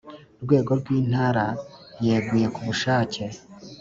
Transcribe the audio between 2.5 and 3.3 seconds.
ku bushake